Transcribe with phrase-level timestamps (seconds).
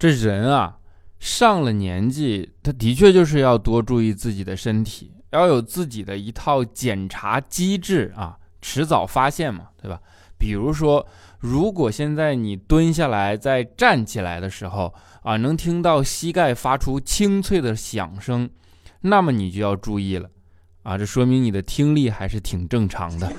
[0.00, 0.78] 这人啊，
[1.18, 10.00] 上了年纪，他的确就是要多注意自己的身体，要有自己的一套检查机制啊，迟早发现嘛，对吧？
[10.38, 11.06] 比如说，
[11.38, 18.48] 如果现在你蹲下来再站起来的时候啊，能听到膝盖发出清脆的响声，
[19.02, 20.30] 那么你就要注意了
[20.82, 23.30] 啊，这说明你的听力还是挺正常的。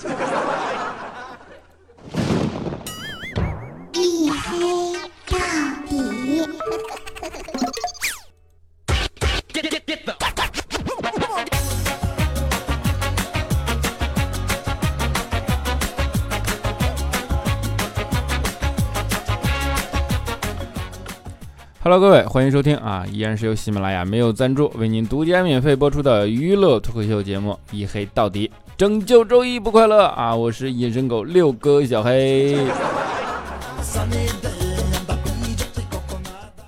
[21.83, 30.35] Hello，各位，欢迎收听啊，依然是由喜马拉雅没有赞助为您独家免费播出的娱乐脱口秀节目《一黑到底》，拯救周一不快乐啊！
[30.35, 32.55] 我是隐身狗六哥小黑。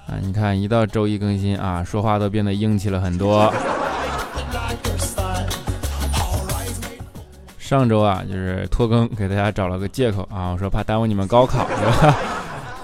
[0.08, 3.54] 啊，你看一到周一更新啊，说话都变得硬气了很多。
[7.60, 12.16] 上周啊，就是拖更，给大家找了个借口啊，我说怕耽误你们高考，是吧？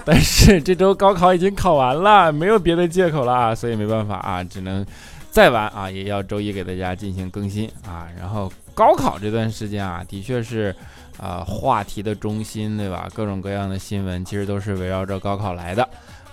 [0.06, 4.84] 但是这周高考已经考完了，没有别的借口了啊，所以没办法啊，只能
[5.30, 8.08] 再晚啊，也要周一给大家进行更新啊。
[8.18, 10.74] 然后高考这段时间啊，的确是
[11.20, 13.08] 啊话题的中心，对吧？
[13.14, 15.86] 各种各样的新闻其实都是围绕着高考来的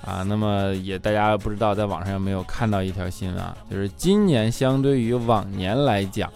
[0.04, 0.24] 啊。
[0.24, 6.32] 那么也大家不知道在网上有没有看到一条新闻啊，就是今年相对于往年来讲，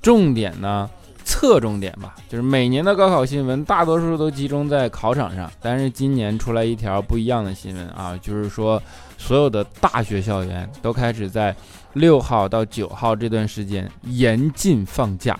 [0.00, 0.88] 重点呢。
[1.26, 8.80] 侧重点吧，就是每年的高考新闻大多数都集中在考场上，但是今年出来一条不一样的新闻啊，就是说
[9.18, 11.54] 所有的大学校园都开始在
[11.94, 15.36] 六号到九号这段时间严禁放假。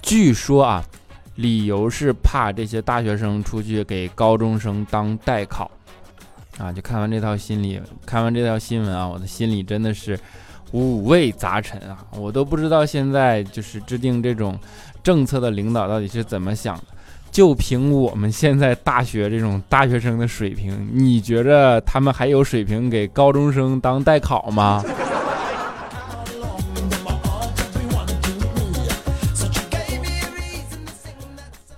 [0.00, 0.84] 据说啊，
[1.34, 5.68] 理由是怕这些大学生出去给高中生当代考
[6.58, 6.72] 啊。
[6.72, 10.18] 就看完这套心理，看完这条新闻啊，我的心里真的是
[10.70, 14.56] 五味杂陈啊，我都不知道现在就是制定这种。
[15.08, 16.82] 政策的领导到底是怎么想的？
[17.30, 24.84] 就凭我们现在大学这种大学生的水平，你觉着他们还有水平给高中生当代考吗？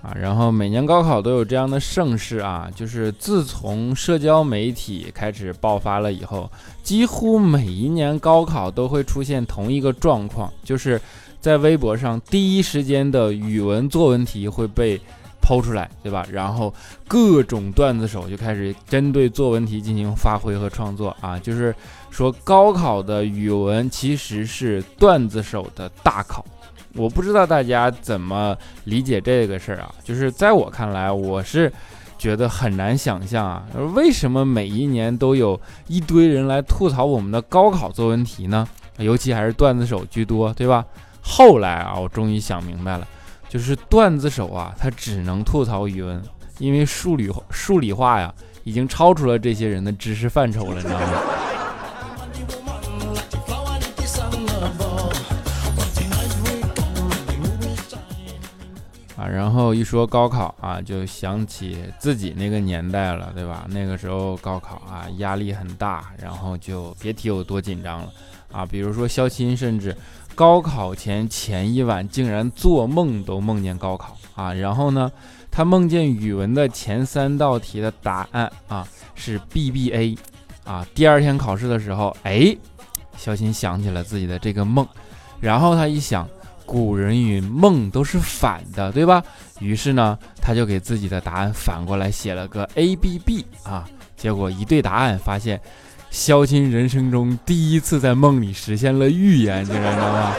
[0.02, 6.50] 啊，然后每年高考都有这样的盛事啊，就是自从社交媒体开始爆发了以后，
[6.82, 11.00] 几乎每一年高考都会出现同一个状况，就是。
[11.40, 15.00] 在微博上，第一时间的语文作文题会被
[15.40, 16.24] 抛出来，对吧？
[16.30, 16.72] 然后
[17.08, 21.74] 各种段子手就开始针对作文题进行发挥和创作啊，就是
[22.10, 26.44] 说高考的语文其实是段子手的大考。
[26.94, 29.94] 我不知道大家怎么理解这个事儿啊？
[30.04, 31.72] 就是在我看来，我是
[32.18, 33.64] 觉得很难想象啊，
[33.94, 38.68] 为什么每一年都有一堆人来吐槽我们的高考作文题呢？
[38.98, 40.84] 尤其还是段子手居多，对吧？
[41.22, 43.06] 后来啊，我终于想明白了，
[43.48, 46.22] 就是段子手啊，他只能吐槽语文，
[46.58, 51.06] 因为数理数理化呀，已经超出了这些人的知识范畴了，你知道吗？
[59.16, 63.66] 啊，然后一说高考啊，就想起自己那个年代了，对吧？
[63.68, 68.08] 那个时候高考啊，压力很大，然后就别提有多紧张了
[68.50, 68.64] 啊。
[68.64, 69.96] 比如说肖钦，甚至。
[70.40, 74.54] 高考前前一晚，竟然做梦都梦见高考啊！
[74.54, 75.12] 然后呢，
[75.50, 80.16] 他梦见语文的前三道题的答案啊是 B B A
[80.64, 80.86] 啊。
[80.94, 82.56] 第二天考试的时候，哎，
[83.18, 84.88] 小新想起了自己的这个梦，
[85.40, 86.26] 然后他一想，
[86.64, 89.22] 古人云梦都是反的，对吧？
[89.60, 93.86] 于是呢，他就给自己的答案反过来写了个 A B B 啊。
[94.16, 95.60] 结果一对答案，发现。
[96.10, 100.34] 肖钦人生中第一次在梦里实现了预言，你知道吗？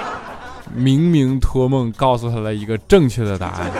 [0.75, 3.71] 明明托梦告诉他了一个正确的答案。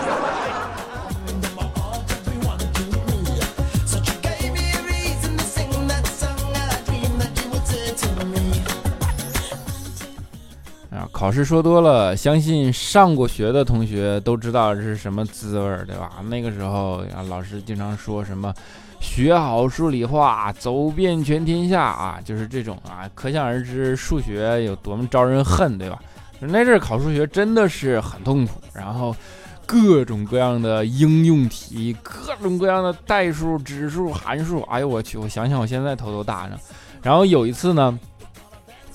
[10.92, 16.14] 啊，考试说多了，相信上过学的同学都知道这是什么滋味儿，对吧？
[16.30, 18.54] 那个时候啊，老师经常说什么。
[19.02, 26.00] 学好数理化，走遍全天下啊，就是这种啊，可想而知数学有多么招人恨，对吧？
[26.40, 29.14] 那阵考数学真的是很痛苦，然后
[29.66, 36.58] 各种各样的应用题，各种各样的代数、指数、函数，哎呦我去，我想想我现在头都大呢。
[37.04, 38.00] 然后有一次呢，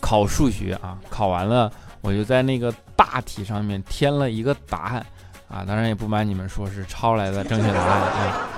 [0.00, 1.70] 考数学啊，考完了，
[2.00, 5.06] 我就在那个大题上面填了一个答案
[5.48, 8.48] 啊，当然也不瞒你们说，是抄来的正确答案啊。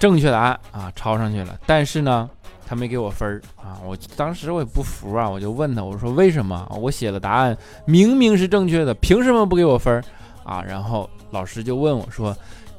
[0.00, 1.56] 正确答案啊，抄上去了。
[1.66, 2.28] 但是呢，
[2.66, 3.78] 他没给我分儿啊！
[3.86, 6.66] 我当时我也不服啊，我就问他，我说为什么？
[6.80, 10.02] 我写的答案明明是正确的，凭什么不给我分儿
[10.42, 10.64] 啊？
[10.66, 12.34] 然后老师就问我说，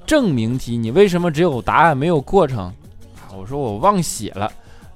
[0.05, 2.65] 证明题你为什么只有答案没有过程
[3.15, 3.29] 啊？
[3.37, 4.51] 我说我忘写了，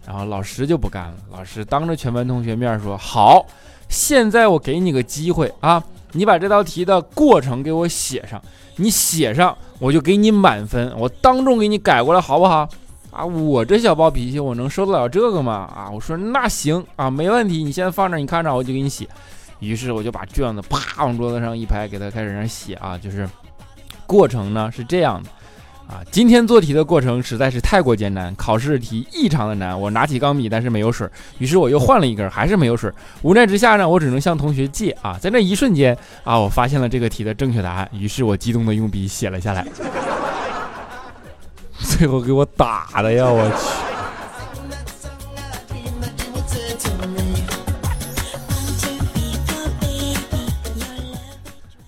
[0.07, 3.45] 然后老师就不干了，老师当着全班同学面说，好，
[3.87, 5.83] 现在我给你个机会啊，
[6.13, 8.41] 你把这道题的过程给我写上，
[8.77, 12.67] 你写上我就给你满分，我当众给你改过来好不好？
[13.11, 15.69] 啊，我这小暴脾气，我能受得了这个吗？
[15.73, 19.07] 啊，我说那行啊，没问题，你先放这，你看着，我就给你写。
[19.59, 23.27] 于是我就把卷子啪往桌子上一拍，给他开始让写啊，就是
[24.05, 25.29] 过程呢是这样的
[25.87, 26.01] 啊。
[26.11, 29.79] 今天做题的过程实在是太过艰难，考试题异常的难。
[29.79, 32.91] 我拿起钢笔，但是没有水，于是我又换了一根，还是没有水。
[33.21, 35.17] 无奈之下呢，我只能向同学借啊。
[35.19, 39.65] 在那一瞬间啊，我发现了这个题的正确答案，于是我激动的用笔写了下来。
[41.77, 43.25] 最后给我打的呀！
[43.25, 43.84] 我去。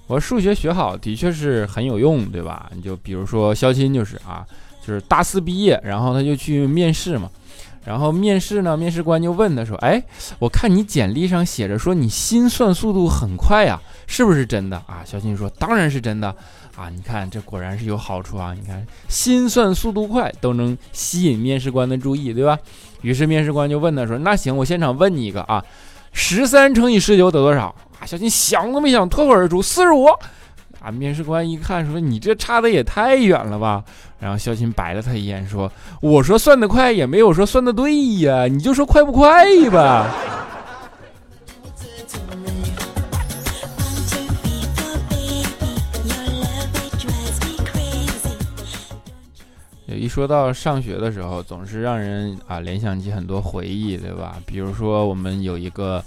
[0.08, 2.72] 我数学学好的确是很有用，对吧？
[2.74, 4.46] 你就比如说肖钦就是啊，
[4.86, 7.30] 就是大四毕业，然后他就去面试嘛。
[7.86, 10.04] 然后面试呢，面试官就问他说：“哎，
[10.40, 16.36] 我看你简历上写着说你心算速度很快呀，是不是真的啊？”肖钦说：“当然是真的。”
[16.76, 18.54] 啊，你看这果然是有好处啊！
[18.54, 22.60] 你看心算速度快都能吸引面试官的注意，对吧？
[23.02, 25.64] 于是面试官就问他说：“那行，我现场问你一个啊，
[26.20, 30.08] 十三乘以十九得多少？”啊，小金想都没想，脱口而出：“四十五。”
[30.82, 33.84] 啊，面试官一看说：“你这差的也太远了吧？”
[34.20, 35.72] 然后肖钦白了他一眼说
[36.02, 40.08] ：“我说算得快也没有说算得对呀，你就说快不快吧。”
[49.96, 54.38] 一说到上学的时候，总是让人啊联想起很多回忆，对吧？
[54.46, 56.04] 比如说，我们有一个，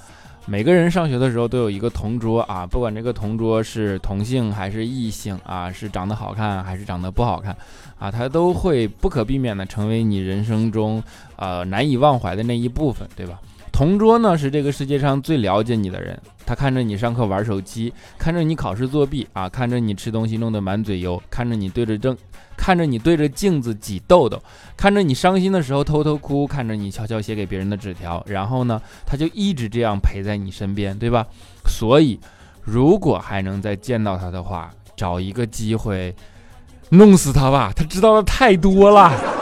[0.47, 7.57] 每个人上学的时候都有一个同桌啊，不管这个同桌是同性还是异性啊，是长得好看还是长得不好看
[7.99, 11.03] 啊，他都会不可避免的成为你人生中
[11.37, 13.41] 呃难以忘怀的那一部分，对吧？
[13.81, 22.15] 同桌呢是这个世界上最了解你的人，他看着你上课玩手机，看着你考试作弊啊，看着你吃东西弄得满嘴油，看着你对着正，
[22.59, 24.39] 看着你对着镜子挤痘痘，
[24.77, 31.27] 看着你伤心的时候偷偷哭，看着你悄悄写给别人的纸条，然后呢，他就一直这样陪在你身边，对吧？
[31.67, 32.21] 所以，
[32.63, 36.15] 如果还能再见到他的话，找一个机会
[36.91, 39.40] 弄死他吧，他知道的太多了。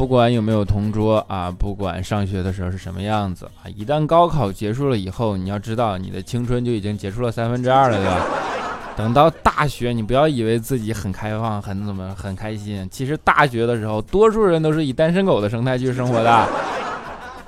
[0.00, 8.24] 不管有没有同桌啊，不管上学的时候是什么样子啊，一旦高考结束了以后，你要知道你的青春就已经结束了三分之二了，对吧？
[8.96, 16.48] 等到大学，你不要以为自己很开放、很怎么很开心，其实大学的时候，多数人都是以单身狗的生态去生活的。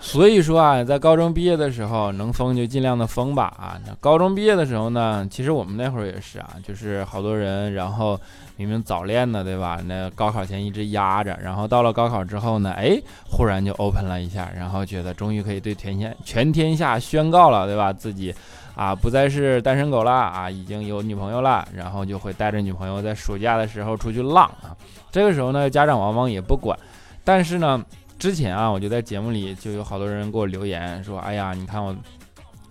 [0.03, 3.81] 所以说啊，在高中毕业的时候，能疯就尽量的疯吧啊！
[3.87, 8.21] 那高中毕业的时候呢，其实我们那会儿也是啊，就是好多人，然后。
[8.59, 9.81] 明明早恋的，对吧？
[9.87, 12.97] 那高考前一直压着，然后到了高考之后呢，哎，
[13.27, 17.93] 忽然就 open 了一下，然后觉得终于可以对全天全天下宣告了，对吧？
[17.93, 18.33] 自己
[18.77, 24.77] 啊不再是单身狗了啊，已经有女朋友了，然后就会带着女朋友在暑假的时候出去浪啊。
[25.11, 26.79] 这个时候呢，家长往往也不管。
[27.25, 27.83] 但是呢，
[28.23, 31.93] 之前啊，我就在节目里就有好多人给我留言说，哎呀，你看我。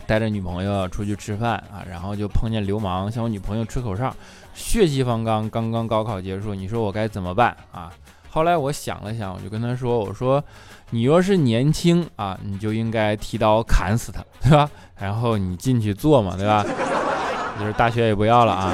[0.07, 4.13] 带着女朋友出去吃饭啊，然后就碰见流氓向我女朋友吹口哨，
[4.53, 5.49] 血气方刚。
[5.49, 7.91] 刚刚高考结束，你说我该怎么办啊？
[8.29, 10.43] 后来我想了想，我就跟他说：“我说
[10.89, 14.69] 你要是年轻啊，你就应该提刀砍死他，对吧？
[14.97, 16.65] 然后你进去做嘛，对吧？
[17.59, 18.73] 就是大学也不要了啊。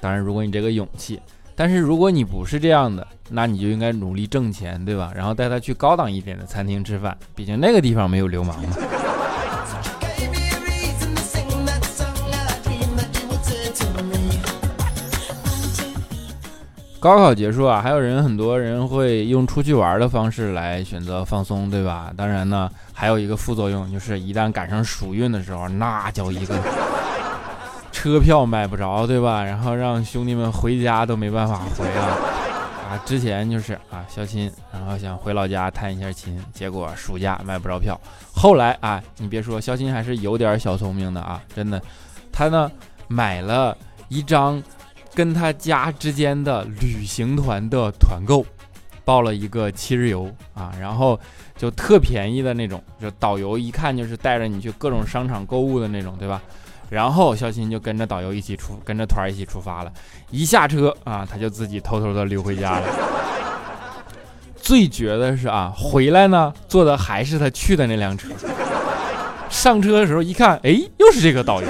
[0.00, 1.20] 当然，如果你这个勇气，
[1.60, 5.12] 但是如果你不是这样的，那你就应该努力挣钱，对吧？
[5.14, 8.70] 然后带他去高档一点的餐厅吃饭，毕竟那个地方没有流氓嘛。”
[16.98, 22.10] 高考结束啊，还有人很多人会用出去玩的方式来选择放松，对吧？
[22.16, 26.54] 当然呢，还有一个副作用，就是一旦赶上暑运的时候，那叫一个
[28.00, 29.44] 车票买不着，对吧？
[29.44, 32.16] 然后让兄弟们回家都没办法回啊！
[32.88, 38.00] 啊，之前就是啊，相亲，然后想回老家探一下亲，结果暑假买不着票。
[38.34, 41.78] 后来啊，你别说，肖亲还是有点小聪明的啊，真的，
[42.32, 42.72] 他呢
[43.06, 43.76] 买了
[44.08, 44.62] 一张。
[45.12, 48.46] 跟他家之间的旅行团的团购，
[49.04, 51.18] 报了一个七日游啊，然后
[51.56, 56.40] 就特便宜的那种，就导游一看就是带着你去各种商场购物的那种，对吧？
[56.90, 59.92] 然后肖钦就跟着导游一起出，跟着团一起出发了。
[60.30, 62.82] 一下车啊，他就自己偷偷的溜回家了。
[64.60, 68.28] 最绝的是啊，回来呢坐的还是他去的那辆车。
[69.48, 71.68] 上车的时候一看，哎，又是这个导游。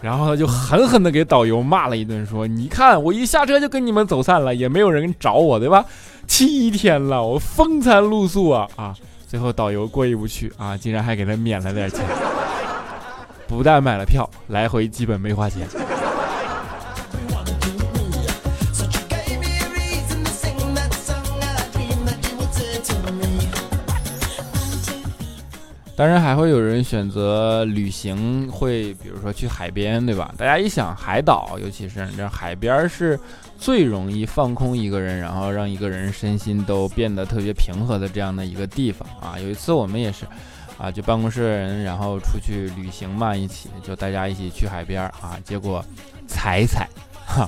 [0.00, 5.84] 然后他就狠狠的给导游骂了一顿，说：“你看我一下车就跟你们走散了，也没有人找我，对吧？
[6.28, 8.94] 七天了，我风餐露宿啊啊！
[9.26, 12.00] 最后导游过意不去啊，竟然还给他免了点钱，
[13.48, 15.66] 不但买了票，来回基本没花钱。”
[25.96, 30.32] 当然还会有人选择旅行，会比如说去海边，对吧？
[30.38, 33.18] 大家一想海岛，尤其是这海边是
[33.58, 39.36] 最容易放空一个人，然后让一个人身心都变得特别平和的这样的一个地方啊。
[39.40, 40.24] 有一次我们也是，
[40.78, 45.84] 啊，就办公室的人，然后出去旅行嘛，一起就大家一起去海边啊，结果
[46.26, 46.88] 彩彩，
[47.26, 47.46] 哈，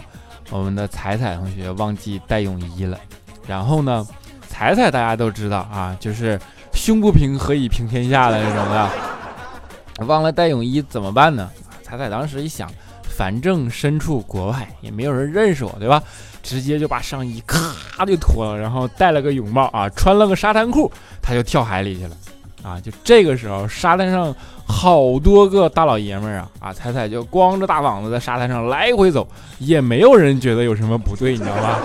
[0.51, 2.99] 我们的彩彩同学忘记带泳衣了，
[3.47, 4.07] 然后呢，
[4.49, 6.39] 彩彩大家都知道啊，就是。
[6.73, 11.51] 胸不平何以平天下的那种的，忘了带泳衣怎么办呢？
[11.83, 12.71] 彩彩当时一想，
[13.03, 16.01] 反正身处国外也没有人认识我，对吧？
[16.43, 22.17] 直接就把上衣咔就脱了，然后戴了个泳帽啊，穿了个沙滩裤，他就跳海里去了。
[22.63, 29.27] 啊，就这个时候，沙滩上好多个大老爷们儿啊，啊，彩彩就光着大膀子在沙滩上来回走，
[29.59, 31.79] 也没有人觉得有什么不对，你知道吧？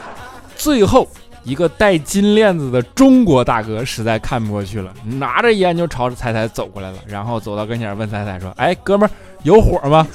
[0.56, 1.06] 最后。
[1.44, 9.10] 一个戴金链子的中国大哥实在看不过去了，拿着烟就朝着彩彩走过来了，然后走到跟前问彩彩说：“哎，哥们儿，
[9.44, 10.06] 有火吗？”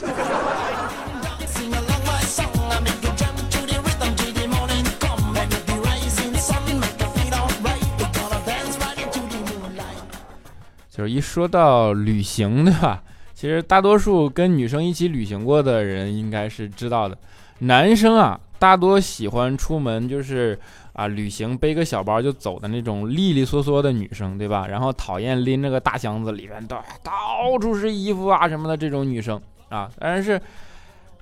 [11.07, 13.03] 一说到旅行，对吧？
[13.33, 17.17] 其实大多数跟女生一起旅行过的人应该是知道的，
[17.59, 20.59] 男生啊，大多喜欢出门就是。
[20.93, 24.67] 啊，旅行背个小包就走的那种利利索索的女生，对吧？
[24.67, 29.89] 然后讨厌拎着个大箱子，里面到到处是衣服啊什么的这种女生啊。
[29.97, 30.39] 但是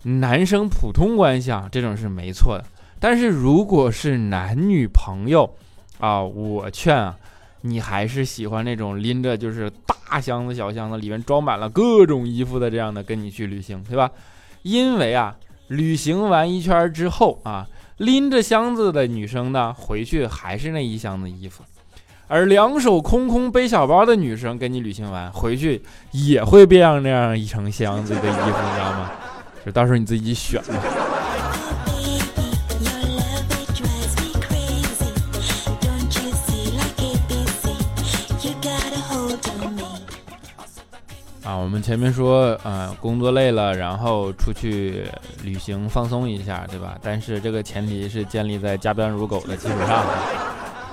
[0.03, 2.65] 男生普通关系啊，这种是没错的。
[2.99, 5.49] 但是如果是男女朋友
[6.01, 7.17] 啊，我劝啊，
[7.61, 14.11] 你还是喜欢那种拎着就是大箱子小箱子，里面装满了各种衣服的这样的跟你去旅行，对吧？
[14.63, 15.35] 因为啊，
[15.67, 17.67] 旅行完一圈之后啊。
[17.97, 21.61] 拎着箱子的女生呢，回去还是那一箱子衣服；
[22.27, 29.11] 而两手空空背小包的女生，跟你旅行完回去也会变成那样一成箱子的衣服，你知道吗？
[29.63, 31.00] 就到时候你自己选吧。
[41.71, 45.05] 我们前面说，呃，工作累了，然后出去
[45.41, 46.97] 旅行放松一下，对吧？
[47.01, 50.03] 但是这个前提是建立在加班如狗的基础上。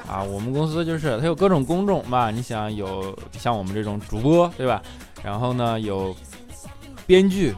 [0.06, 4.80] 啊，我们公司就是它有各种工种嘛，你想有像我们这种主播，对吧？
[5.20, 6.14] 然后呢有
[7.08, 7.52] 编剧，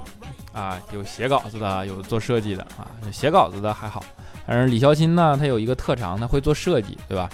[0.54, 2.88] 啊，有写稿子的，有做设计的啊。
[3.12, 4.02] 写稿子的还好，
[4.46, 7.28] 但是李潇钦呢，他有一个特长，他会做设计，对吧？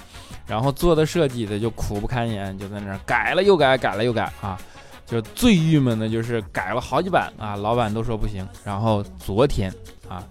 [0.49, 4.59] 然后做的设计的就苦不堪言，就在那儿改了又改，改了又改啊。
[5.07, 8.47] 就最郁闷的就是改了好几版啊，老板都说不行。
[8.65, 9.73] 然后昨天
[10.09, 10.23] 啊，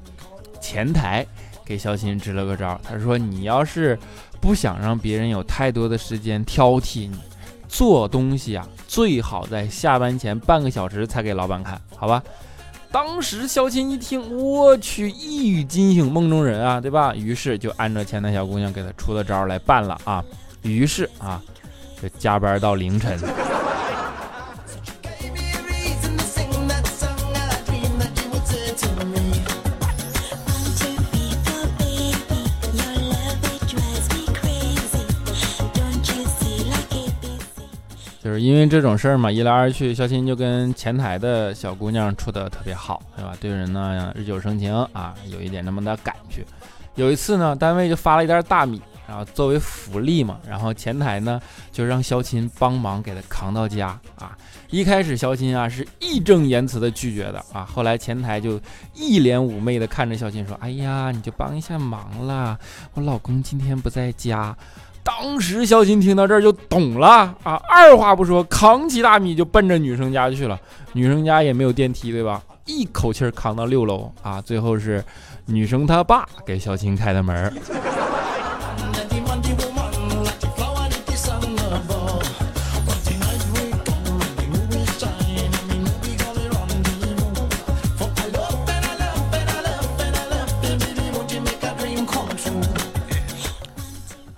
[0.62, 1.26] 前台
[1.64, 3.98] 给小新支了个招，他说你要是
[4.42, 7.18] 不想让别人有太多的时间挑剔你，
[7.68, 12.22] 做东西啊，最好在下班前半个小时才给老板看，好吧？
[12.92, 17.14] 当时小新一听，我去，一语惊醒梦中人啊，对吧？
[17.14, 20.24] 于是就按照前台小姑娘给他出的招来办了啊。
[20.62, 21.42] 于是啊，
[22.02, 23.20] 就加班到凌晨。
[38.46, 43.36] 因为这种事儿嘛，一来二去，肖钦就跟前台的小姑娘处的特别好，对吧？
[43.42, 46.46] 对人呢日久生情啊，有一点那么的感觉。
[46.94, 54.38] 有一次呢，单位就发了一袋大米，然后作为福利嘛，然后前台呢就让肖钦帮忙给他扛到家啊。
[54.70, 58.62] 一开始肖钦啊是义正言辞的拒绝的啊，后来前台就
[58.94, 62.58] 一脸妩媚的看着肖钦说：“哎呀，你就帮一下忙啦，
[62.94, 64.56] 我老公今天不在家。”
[65.06, 67.08] 当时小琴听到这儿就懂了
[67.44, 70.60] 啊，二话不说，扛起大米就奔着女生家去了。
[70.94, 72.42] 女生家也没有电梯，对吧？
[72.66, 75.04] 一口气扛到六楼啊，最后是
[75.46, 77.54] 女生她爸给小琴开的门。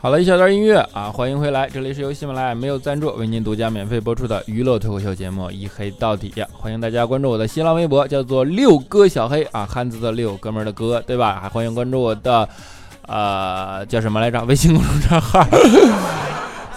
[0.07, 11.41] 好了一小段音乐啊，欢迎回来，这里是由喜马拉雅没有赞助为您独家免费播出的娱乐脱口秀节目《一黑到底》，欢迎大家关注我的新浪微博，叫做六哥小黑啊，汉字的六，哥们儿的哥，对吧？
[11.41, 12.47] 还欢迎关注我的，
[13.05, 14.41] 呃，叫什么来着？
[14.45, 15.45] 微信公众账号。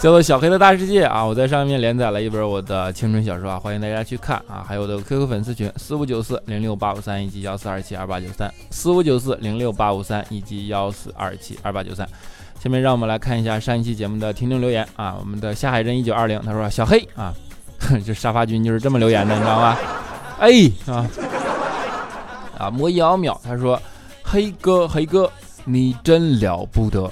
[0.00, 1.22] 叫做小黑的大世界啊！
[1.24, 4.64] 我在上面连载了一本我的青春小说啊，欢迎大家去看啊！
[4.66, 12.08] 还有我的 QQ 粉丝群四五九四零六八五三以及幺四二七二八九三四五九四零六八五三以及幺四二七二八九三。
[12.62, 15.16] 下面让我们来看一下上一期节目的听众留言啊！
[15.18, 17.32] 我们的夏海镇一九二零他说小黑啊，
[18.04, 19.78] 这沙发君就是这么留言的，你知道吗？
[20.38, 20.50] 哎
[20.86, 21.06] 啊
[22.58, 22.70] 啊！
[22.70, 23.80] 魔一敖淼他说
[24.22, 25.30] 黑哥黑哥
[25.64, 27.10] 你真了不得。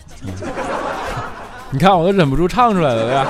[1.71, 3.26] 你看，我都忍不住唱出来了，对吧？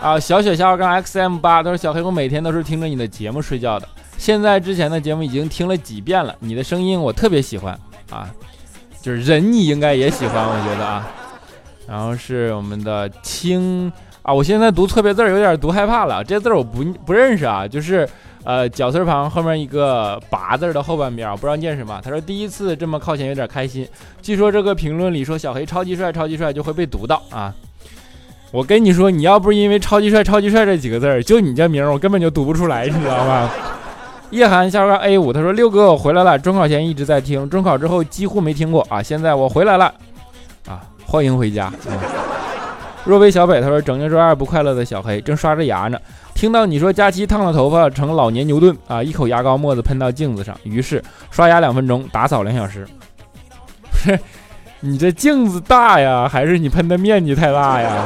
[0.00, 3.88] 啊，小雪下划杠 X M 八，他说小黑，我每天都是听着你的节目睡觉的。
[4.16, 7.76] 现在之前的节目已经听了几遍了，你的声音我特别喜欢
[8.10, 8.30] 啊，
[9.00, 11.04] 就是人你应该也喜欢，我觉得啊。
[11.88, 18.08] 然后是我们的青啊，我现在读错别字有点读害怕了，这字我不不认识啊，就是。
[18.44, 22.00] 呃，绞丝旁后面一个“拔”字的后半边，我不知道念什么。
[22.02, 23.86] 他说第一次这么靠前，有点开心。
[24.20, 27.54] 据说这个评论里说小黑超级帅，超级帅就会被读到啊。
[28.50, 33.48] 我跟你说，你要不是因为超级帅、超级帅这几个字就你这名我根本就读不出来，你知道吗？
[34.30, 39.00] 叶寒下边 A 五，他说六哥我回来了，中考前一直在听，中考之后几乎没听过啊。
[39.00, 39.94] 现在我回来了，
[41.12, 41.70] 欢迎回家。
[43.04, 45.98] 若为小北，他说拯救周二不快乐的小黑正刷着牙呢。
[46.34, 52.88] 听到你说佳期烫了头发成老年牛顿啊，一口牙膏沫子喷到镜子上，于是刷牙两分钟，打扫两小时。
[53.82, 54.18] 不 是
[54.80, 58.04] 你这镜子大呀，还是你喷的面积太大呀？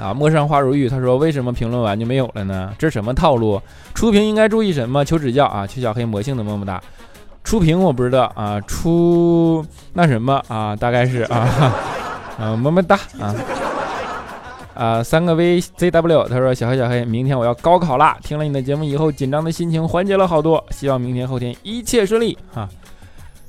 [0.00, 2.72] 啊，陌上花如玉，他说为什么评论完就没有了呢？
[2.78, 3.60] 这是什么套路？
[3.94, 5.04] 出屏应该注意什么？
[5.04, 5.66] 求指教啊！
[5.66, 6.80] 求小黑魔性的么么哒。
[7.42, 10.74] 出屏我不知道啊，出那什么啊？
[10.74, 11.48] 大概是啊，
[12.38, 13.34] 啊么么哒啊。
[14.74, 18.14] 啊，三个 VZW，他说小黑小黑，明天我要高考啦！
[18.22, 22.68] 听了你的节目以后，紧张的心情缓解了好多，希望明天后天一切顺利啊！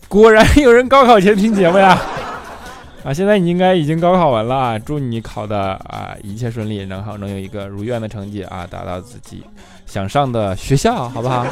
[0.08, 2.00] 果然有人高考前听节目呀！
[3.04, 9.44] 啊，现在你应该已经高考完了，祝你考的啊一切顺利，然后能有一个如愿的成绩啊，达到自己
[9.86, 11.46] 想上的学校，好不好？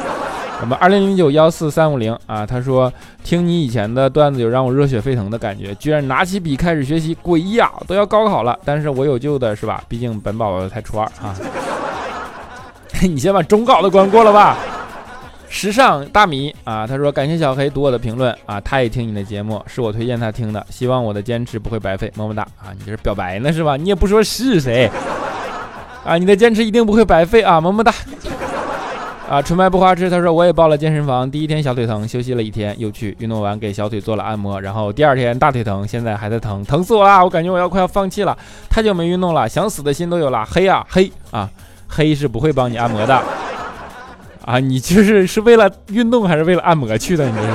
[0.60, 2.90] 我们二零零九幺四三五零啊，他说
[3.22, 7.70] 听你以前的段子有让我热血沸腾的感觉，居然拿起笔开始学习，诡异啊！
[7.86, 9.82] 都要高考了，但是我有救的是吧？
[9.86, 11.36] 毕竟本宝宝才初二啊。
[13.02, 14.56] 你先把中考的关过了吧。
[15.48, 22.72] 时尚大米啊，他说感谢小黑读我的评论啊，他也听你的节目，是我推荐他听的，希望我的坚持不会白费，么么哒啊！
[22.72, 23.76] 你这是表白呢是吧？
[23.76, 24.90] 你也不说是谁
[26.04, 26.16] 啊？
[26.16, 27.92] 你的坚持一定不会白费啊，么么哒。
[29.28, 30.08] 啊，纯白不花痴。
[30.08, 37.24] 他说我也报了健身房，第一天小腿疼，休息了一天，又去运动完给小腿做了按摩，然后第二天大腿疼，现在还在疼，疼死我了！
[37.24, 38.36] 我感觉我要快要放弃了，
[38.70, 40.44] 太久没运动了，想死的心都有了。
[40.44, 41.50] 黑啊黑啊，
[41.88, 43.20] 黑是不会帮你按摩的
[44.46, 47.26] 啊，你就是是为了运动还是为了按摩去的？
[47.28, 47.52] 你这是。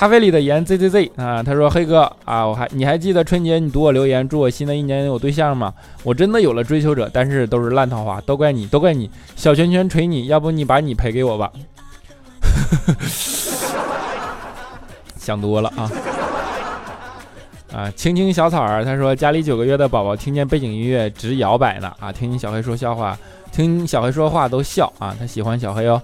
[0.00, 5.74] 咖啡里的盐 z z z 啊，他说黑哥啊，我还你还记得春节你读我留言，祝我新的一年有对象吗？
[6.02, 11.52] 我真的有了追求者，但是都是烂桃花，都怪你，都怪你，小拳拳捶你，要不你把你赔给我吧？
[15.20, 15.92] 想多了啊
[17.74, 17.92] 啊！
[17.94, 22.10] 青青小草儿，他说家里九个月的宝宝听见背景音乐直摇摆呢啊！
[22.10, 23.18] 听小黑说笑话，
[23.52, 25.14] 听小黑说话都笑啊！
[25.20, 26.00] 他喜欢小黑哦，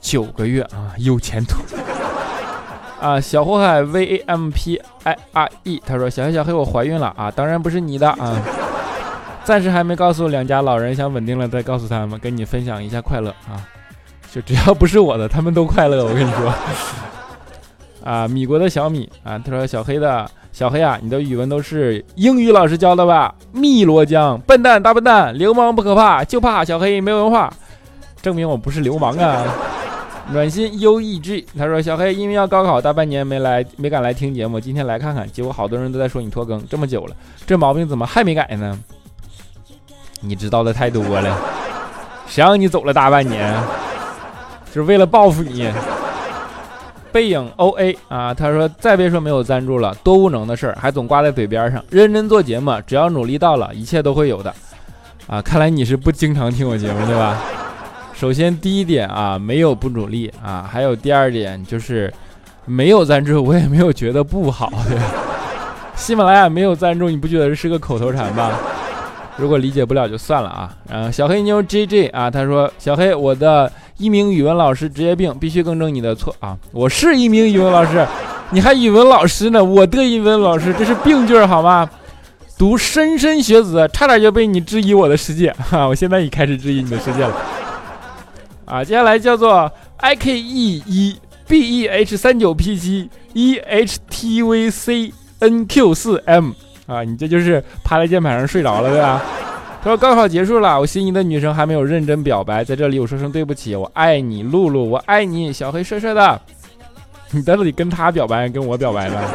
[0.00, 1.54] 九个月啊，有前途。
[3.00, 8.36] 啊，小火海 V A M P I R E，他说小黑小黑我怀孕了啊，当然不是你的啊，
[9.42, 13.64] 暂时还没告诉两家老人，想稳定了再告诉他们，跟你分享一下快乐啊，
[14.30, 16.52] 就只要不是我的，他们都快乐，我跟你说。
[18.04, 23.34] 啊，米国的小米啊，他说小黑的小黑啊，你的语文都是英语老师教的吧？
[23.54, 27.50] 汨罗江，笨蛋大笨蛋，流氓不可怕，就怕小黑没文化，
[28.20, 29.44] 证明我不是流氓啊。
[30.32, 37.16] 暖心 U E G，他说小黑因为要高考，大半年没来，没敢来听节目，今天来看看，结果好多人都在说你拖更这么久了，
[37.46, 38.78] 这毛病怎么还没改呢？
[40.20, 41.36] 你知道的太多了，
[42.28, 43.54] 谁让你走了大半年，
[44.72, 45.70] 就是为了报复你。
[47.12, 54.54] 背影 O A 啊，他说再别说没有赞助了，多无能的事儿还总挂在嘴边上，认真做节目，只要努力到了，一切都会有的。
[55.26, 57.36] 啊，看来你是不经常听我节目对吧？
[58.20, 62.12] 首先，第一点啊，没有不努力啊，还有第二点就是
[62.66, 64.70] 没有赞助，我也没有觉得不好。
[64.86, 64.98] 对
[65.96, 68.52] 喜马拉雅没有赞助，你不觉得这是个口头禅吧？
[69.38, 70.70] 如果理解不了就算了啊。
[70.90, 76.54] 嗯，小黑妞 J J 啊，他说小黑，我的一名语文老师职业病，必须更正你的错啊。
[76.72, 78.06] 我是一名语文老师，
[78.50, 79.64] 你还语文老师呢？
[79.64, 81.88] 我的语文老师，这是病句好吗？
[82.58, 85.86] 读莘莘学子，差点就被你质疑我的世界哈！
[85.88, 87.34] 我现在已开始质疑你的世界了。
[88.70, 95.12] 啊，接下来叫做 I K E 一 B E H 三九 P 七 E H T V C
[95.40, 96.52] N Q 四 M
[96.86, 99.20] 啊，你这就是趴在键盘上睡着了对吧？
[99.82, 106.40] 他说高考结束了，我心仪的女生还没有认真表白，在这里我说声对不起，我爱你，露露，我爱你，小黑帅帅的。
[107.32, 109.30] 你到底跟他表白，跟我表白了？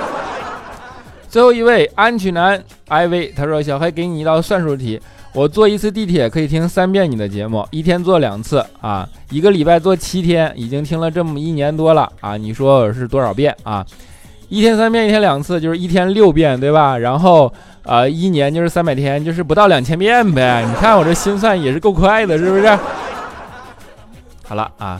[1.28, 5.02] 最后一位安曲男 iv，他说小黑给你一道算术题，
[5.36, 13.86] 我坐一次地铁可以听三遍你的节目，一天坐两次啊，一个礼拜坐七天，已经听了这么一年多了啊，你说是多少遍啊？
[14.48, 16.98] 一天三遍，一天两次，就是一天六遍，对吧？
[16.98, 17.54] 然后。
[17.86, 20.65] 啊，一年就是三百天，就是不到两千遍呗。
[20.67, 22.67] 你看我这心算也是够快的，是不是？
[24.43, 25.00] 好了啊，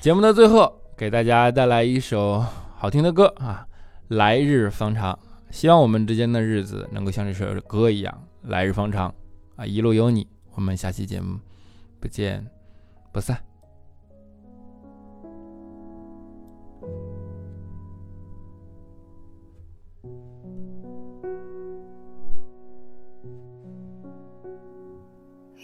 [0.00, 2.44] 节目的最后给大家带来一首
[2.76, 3.64] 好听的歌啊，
[4.16, 5.12] 《来日方长》。
[5.52, 9.14] 希望我们之间的日子能够像这首歌一样，来日方长
[9.56, 10.26] 啊，一路有你。
[10.54, 11.38] 我们下期节目
[12.00, 12.44] 不见
[13.12, 13.36] 不散。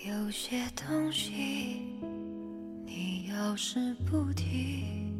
[0.07, 1.83] 有些东西，
[2.87, 5.13] 你要是不提，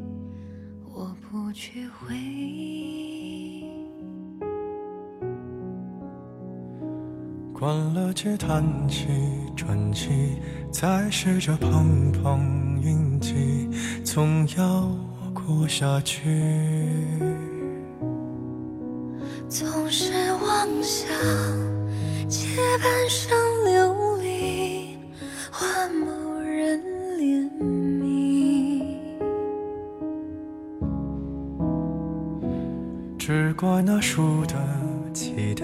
[0.85, 3.60] 我不去回忆。
[7.61, 9.05] 关了机，叹气，
[9.55, 10.09] 喘气，
[10.71, 13.69] 再试着碰碰运气，
[14.03, 14.89] 总要
[15.31, 16.27] 过下去。
[19.47, 20.11] 总是
[20.43, 21.07] 妄想
[22.27, 24.97] 借半生流离，
[25.51, 26.81] 换某人
[27.19, 27.47] 怜
[28.01, 28.83] 悯。
[33.19, 34.55] 只怪那输得
[35.13, 35.63] 起的，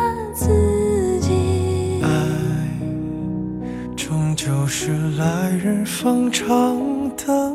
[5.63, 7.50] 日方长的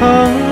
[0.00, 0.43] 长